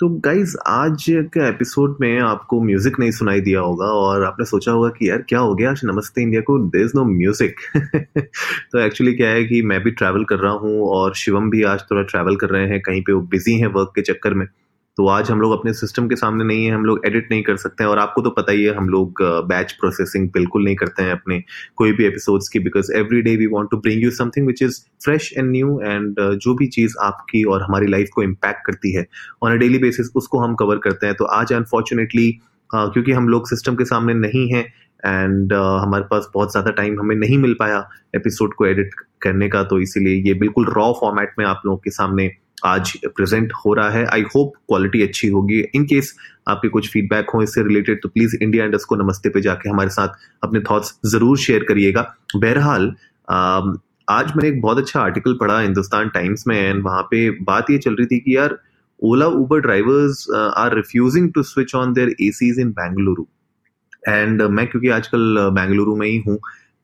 [0.00, 4.72] तो गाइज़ आज के एपिसोड में आपको म्यूज़िक नहीं सुनाई दिया होगा और आपने सोचा
[4.72, 5.70] होगा कि यार क्या हो गया?
[5.70, 7.60] आज नमस्ते इंडिया को देर इज़ नो म्यूज़िक
[8.72, 11.84] तो एक्चुअली क्या है कि मैं भी ट्रैवल कर रहा हूँ और शिवम भी आज
[11.90, 14.46] थोड़ा ट्रैवल कर रहे हैं, कहीं पे वो बिज़ी हैं वर्क के चक्कर में।
[14.96, 17.56] तो आज हम लोग अपने सिस्टम के सामने नहीं है हम लोग एडिट नहीं कर
[17.56, 20.76] सकते हैं और आपको तो पता ही है हम लोग बैच uh, प्रोसेसिंग बिल्कुल नहीं
[20.76, 21.42] करते हैं अपने
[21.76, 24.80] कोई भी एपिसोड्स की because every day we want to bring you something which is
[25.04, 29.06] fresh and new and जो भी चीज़ आपकी और हमारी लाइफ को इम्पैक्ट करती है
[29.42, 33.28] ऑन अ डेली बेसिस उसको हम कवर करते हैं। तो आज अनफॉर्चुनेटली uh, क्योंकि हम
[33.28, 37.38] लोग सिस्टम के सामने नहीं हैं एंड uh, हमारे पास बहुत ज़्यादा टाइम हमें नहीं
[37.38, 41.62] मिल पाया एपिसोड को एडिट करने का तो इसीलिए ये बिल्कुल रॉ फॉर्मेट में आप
[41.66, 42.30] लोगों के सामने
[42.64, 46.14] आज प्रेजेंट हो रहा है। आई होप क्वालिटी अच्छी होगी। इन केस
[46.48, 49.90] आपके कुछ फीडबैक हो इससे रिलेटेड तो प्लीज़ इंडिया इंडस को नमस्ते पे जाके हमारे
[49.90, 52.02] साथ अपने थॉट्स ज़रूर शेयर करिएगा।
[52.36, 52.92] बहरहाल
[54.08, 57.78] आज मैंने एक बहुत अच्छा आर्टिकल पढ़ा हिंदुस्तान टाइम्स में एंड वहाँ पे बात ये
[57.78, 58.56] चल रही थी कि यार
[59.02, 63.24] Ola Uber drivers are refusing to switch on their ACs in Bengaluru
[64.08, 66.36] and मैं क्योंकि आजकल बेंगलुरु में ही हूँ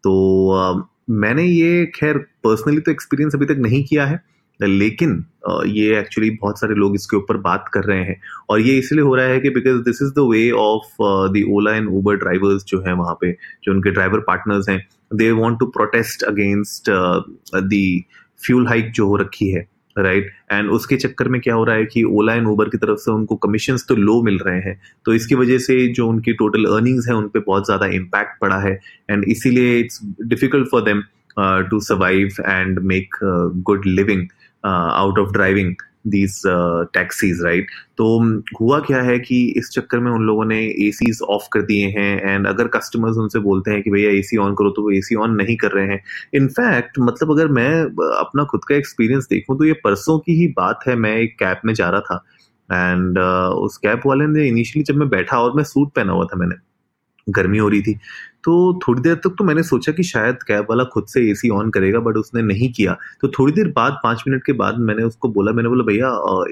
[0.05, 0.13] तो
[0.55, 4.23] uh, मैंने ये खैर पर्सनली तो एक्सपीरियंस अभी तक नहीं किया है।
[4.63, 5.25] लेकिन
[5.69, 9.15] ये एक्चुअली बहुत सारे लोग इसके ऊपर बात कर रहे हैं। और ये इसलिए हो
[9.15, 12.81] रहा है कि because this is the way of the Ola and Uber drivers जो
[12.87, 13.33] है वहाँ पे,
[13.65, 14.81] जो उनके ड्राइवर पार्टनर्स हैं
[15.15, 18.03] they want to protest against the
[18.47, 20.53] fuel hike जो हो रखी है राइट right?
[20.53, 23.11] एंड उसके चक्कर में क्या हो रहा है कि ओला एंड ऊबर की तरफ़ से
[23.13, 27.09] उनको कमीशन तो लो मिल रहे हैं तो इसकी वजह से जो उनकी टोटल अर्निंग्स
[27.09, 28.73] है, उन पर बहुत ज़्यादा इम्पैक्ट पड़ा है।
[29.11, 31.03] एंड इसीलिए it's difficult for them
[31.71, 33.17] to survive and make
[33.67, 34.27] good living
[34.67, 35.75] out of driving
[36.07, 36.43] these
[36.95, 37.67] taxis right
[37.99, 38.07] तो
[38.61, 40.91] हुआ क्या है कि इस चक्कर में उन लोगों ने ए
[41.29, 44.71] ऑफ़ कर दिए हैं एंड अगर कस्टमर्स उनसे बोलते हैं कि भैया एसी ऑन करो
[44.71, 47.83] तो वो एसी ऑन नहीं कर रहे हैं। इनफैक्ट मतलब अगर मैं
[48.19, 51.57] अपना खुद का एक्सपीरियंस देखूँ तो ये परसों की ही बात है मैं एक कैब
[51.65, 52.25] में जा रहा था
[52.73, 56.25] एंड uh, उस कैब वाले ने इनिशियली जब मैं बैठा और मैं सूट पहना हुआ
[56.25, 56.72] था मैंने
[57.29, 57.95] गर्मी हो रही थी।
[58.45, 61.71] तो थोड़ी देर तक तो मैंने सोचा कि शायद कैब वाला खुद से एसी ऑन
[61.71, 65.29] करेगा बट उसने नहीं किया। तो थोड़ी देर बाद पाँच मिनट के बाद मैंने उसको
[65.29, 66.09] बोला मैंने बोला भैया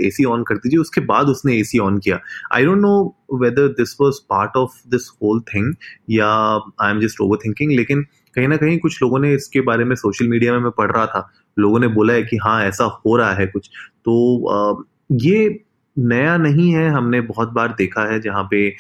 [0.06, 2.20] एसी ऑन कर दीजिए। उसके बाद उसने एसी ऑन किया।
[2.52, 5.74] I don't know whether this was part of this whole thing
[6.10, 6.28] या
[6.82, 8.02] I am just over thinking लेकिन
[8.36, 11.06] कहीं ना कहीं कुछ लोगों ने इसके बारे में सोशल मीडिया में मैं पढ़ रहा
[11.06, 11.28] था।
[11.58, 13.68] लोगों ने बोला है कि हाँ ऐसा हो रहा है कुछ।
[14.04, 14.82] तो आ,
[15.12, 15.64] ये
[16.00, 18.76] नया नहीं है हमने बहुत बार देखा है जहाँ पे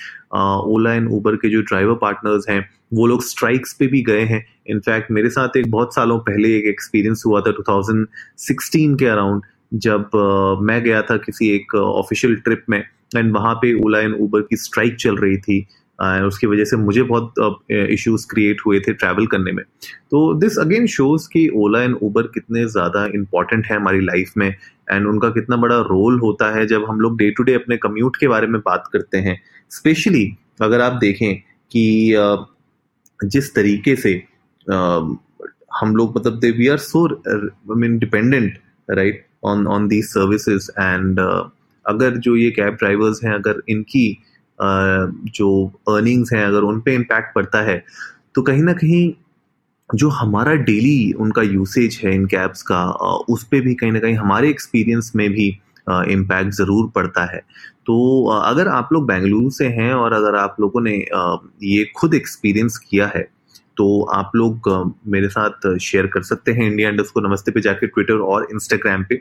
[0.72, 4.46] ओला एंड ऊबर के जो ड्राइवर पार्टनर्स हैं वो लोग स्ट्राइक्स पे भी गए हैं।
[4.66, 9.42] इनफैक्ट मेरे साथ एक बहुत सालों पहले एक एक्सपीरियंस हुआ था 2016 के अराउंड
[9.74, 12.84] जब uh, मैं गया था किसी एक ऑफिशियल ट्रिप में
[13.16, 15.66] एंड वहाँ पे ओला एंड ऊबर की स्ट्राइक चल रही थी।
[16.00, 19.64] उसकी वजह से मुझे बहुत इश्यूज़ क्रिएट हुए थे ट्रैवल करने में।
[20.10, 24.48] तो दिस अगेन शोज़ कि ओला एंड ऊबर कितने ज़्यादा इंपॉर्टेंट है हमारी लाइफ में
[24.48, 28.16] एंड उनका कितना बड़ा रोल होता है जब हम लोग डे टू डे अपने कम्यूट
[28.16, 29.40] के बारे में बात करते हैं।
[29.70, 30.24] स्पेशली
[30.62, 31.34] अगर आप देखें
[31.70, 32.14] कि
[33.20, 34.12] जिस तरीके से
[34.66, 40.70] हम लोग मतलब they we are so I mean dependent right on on the services
[40.78, 41.20] and
[41.84, 44.18] अगर जो ये कैब ड्राइवर्स हैं, अगर इनकी
[44.60, 45.50] जो
[45.88, 47.82] अर्निंग्स हैं, अगर उन पे इम्पैक्ट पड़ता है
[48.34, 49.12] तो कहीं ना कहीं
[49.90, 52.84] जो हमारा डेली उनका यूसेज है इन कैब्स का
[53.28, 55.48] उस पर भी कहीं ना कहीं हमारे एक्सपीरियंस में भी
[55.88, 57.40] इम्पैक्ट ज़रूर पड़ता है।
[57.86, 60.94] तो अगर आप लोग बेंगलुरु से हैं और अगर आप लोगों ने
[61.64, 63.22] ये खुद एक्सपीरियंस किया है
[63.76, 64.68] तो आप लोग
[65.08, 69.04] मेरे साथ शेयर कर सकते हैं। इंडिया इंडस्ट को नमस्ते पे जाके ट्विटर और इंस्टाग्राम
[69.04, 69.20] पे।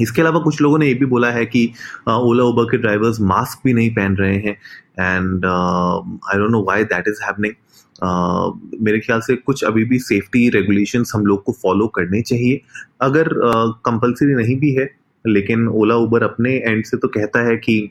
[0.00, 1.72] इसके अलावा कुछ लोगों ने ये भी बोला है कि
[2.08, 4.56] ओला उबर के ड्राइवर्स मास्क भी नहीं पहन रहे हैं
[5.00, 5.46] and
[6.32, 7.54] I don't know why that is happening
[8.82, 12.60] मेरे ख्याल से कुछ अभी भी सेफ्टी रेगुलेशंस हम लोग को फॉलो करने चाहिए।
[13.00, 13.28] अगर
[13.84, 14.90] कंपलसरी uh, नहीं भी है
[15.26, 17.90] लेकिन ओला उबर अपने एंड से तो कहता है कि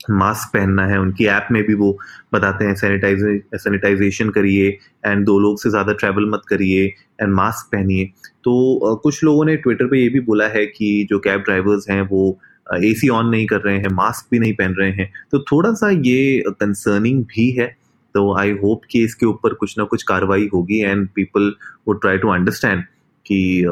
[0.00, 1.96] मास्क पहनना है, उनकी ऐप में भी वो
[2.34, 4.68] बताते हैं सैनिटाइजे सैनिटाइजेशन करिए
[5.06, 6.84] एंड दो लोग से ज़्यादा ट्रैवल मत करिए
[7.22, 8.04] एंड मास्क पहनिए।
[8.44, 12.00] तो कुछ लोगों ने ट्विटर पे ये भी बोला है कि जो कैब ड्राइवर्स हैं
[12.10, 12.38] वो
[12.76, 15.72] ए सी ऑन नहीं कर रहे हैं मास्क भी नहीं पहन रहे हैं। तो थोड़ा
[15.74, 17.66] सा ये कंसर्निंग भी है।
[18.14, 21.54] तो आई होप कि इसके ऊपर कुछ ना कुछ कार्रवाई होगी एंड पीपल
[21.88, 22.82] वो ट्राई टू अंडरस्टैंड
[23.26, 23.64] कि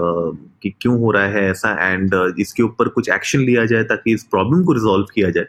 [0.62, 4.24] कि क्यों हो रहा है ऐसा एंड इसके ऊपर कुछ एक्शन लिया जाए ताकि इस
[4.24, 5.46] प्रॉब्लम को रिजॉल्व किया जाए।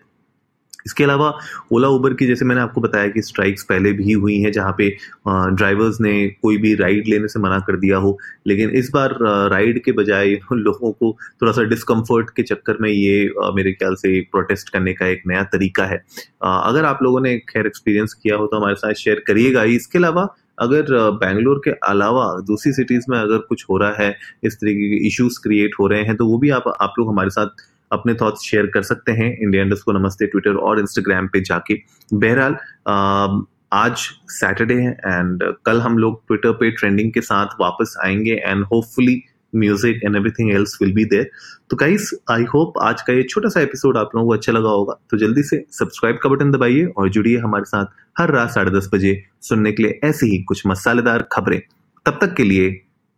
[0.88, 1.34] इसके अलावा
[1.74, 4.90] ओला उबर की, जैसे मैंने आपको बताया कि स्ट्राइक्स पहले भी हुई हैं, जहाँ पे
[5.28, 8.18] ड्राइवर्स ने कोई भी राइड लेने से मना कर दिया हो,
[8.48, 9.18] लेकिन इस बार
[9.52, 11.12] राइड के बजाय लोगों को
[11.42, 15.44] थोड़ा सा डिस्कम्फर्ट के चक्कर में ये मेरे ख्याल से प्रोटेस्ट करने का एक नया
[15.54, 15.98] तरीका है।
[16.44, 19.98] अगर आप लोगों ने खैर एक्सपीरियंस किया हो तो हमारे साथ शेयर करिएगा ही। इसके
[20.00, 20.28] अलावा,
[20.60, 20.86] अगर
[21.16, 25.40] बैंगलोर के अलावा दूसरी सिटीज़ में अगर कुछ हो रहा है, इस तरीके के इश्यूज़
[25.44, 28.68] क्रिएट हो रहे हैं तो वो भी आप आप लोग हमारे साथ अपने थॉट्स शेयर
[28.74, 31.82] कर सकते हैं इंडिया इंडस्ट को नमस्ते ट्विटर और इंस्टाग्राम पे जाके।
[32.14, 38.36] बहरहाल आज सैटरडे है एंड कल हम लोग ट्विटर पे ट्रेंडिंग के साथ वापस आएँगे
[38.36, 39.22] and hopefully
[39.54, 41.30] music and everything else will be there
[41.70, 44.70] तो गाइस आई होप आज का ये छोटा सा एपिसोड आप लोगों को अच्छा लगा
[44.70, 47.86] होगा। तो जल्दी से सब्सक्राइब का बटन दबाइए और जुड़िए हमारे साथ
[48.20, 51.62] हर रात साढ़े दस बजे सुनने के लिए ऐसी ही कुछ मसालेदार खबरें।
[52.06, 52.70] तब तक के लिए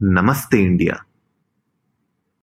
[0.02, 1.04] नमस्ते इंडिया